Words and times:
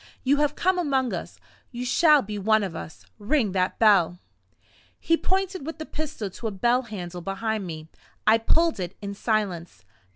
You 0.23 0.37
have 0.37 0.55
come 0.55 0.79
among 0.79 1.13
us 1.13 1.39
you 1.71 1.85
shall 1.85 2.23
be 2.23 2.39
one 2.39 2.63
of 2.63 2.75
us. 2.75 3.05
Ring 3.19 3.51
that 3.51 3.77
bell." 3.77 4.17
He 4.99 5.15
pointed 5.15 5.63
with 5.63 5.77
the 5.77 5.85
pistol 5.85 6.31
to 6.31 6.47
a 6.47 6.51
bell 6.51 6.81
handle 6.81 7.21
behind 7.21 7.67
me. 7.67 7.87
I 8.25 8.39
pulled 8.39 8.79
it 8.79 8.97
in 9.03 9.13
silence. 9.13 9.85